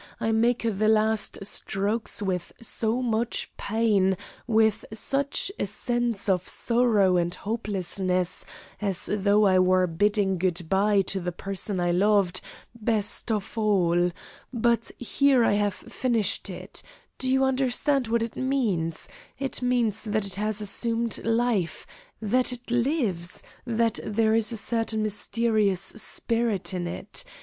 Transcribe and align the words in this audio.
I 0.19 0.31
make 0.31 0.63
the 0.63 0.87
last 0.87 1.37
strokes 1.45 2.23
with 2.23 2.51
so 2.59 3.03
much 3.03 3.51
pain, 3.55 4.17
with 4.47 4.83
such 4.91 5.51
a 5.59 5.67
sense 5.67 6.27
of 6.27 6.47
sorrow 6.47 7.17
and 7.17 7.35
hopelessness, 7.35 8.43
as 8.81 9.07
though 9.13 9.45
I 9.45 9.59
were 9.59 9.85
bidding 9.85 10.39
good 10.39 10.67
bye 10.67 11.01
to 11.01 11.19
the 11.19 11.31
person 11.31 11.79
I 11.79 11.91
loved 11.91 12.41
best 12.73 13.31
of 13.31 13.55
all. 13.55 14.09
But 14.51 14.89
here 14.97 15.43
I 15.45 15.53
have 15.53 15.75
finished 15.75 16.49
it. 16.49 16.81
Do 17.19 17.31
you 17.31 17.43
understand 17.43 18.07
what 18.07 18.23
it 18.23 18.35
means? 18.35 19.07
It 19.37 19.61
means 19.61 20.03
that 20.05 20.25
it 20.25 20.33
has 20.33 20.61
assumed 20.61 21.23
life, 21.23 21.85
that 22.19 22.51
it 22.51 22.71
lives, 22.71 23.43
that 23.67 23.99
there 24.03 24.33
is 24.33 24.51
a 24.51 24.57
certain 24.57 25.03
mysterious 25.03 25.79
spirit 25.79 26.73
in 26.73 26.87
it. 26.87 27.23